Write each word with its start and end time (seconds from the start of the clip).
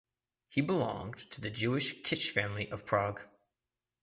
He 0.49 0.61
belonged 0.61 1.17
to 1.29 1.39
the 1.39 1.51
Jewish 1.51 2.01
Kisch 2.01 2.31
family 2.31 2.67
of 2.71 2.87
Prague. 2.87 3.21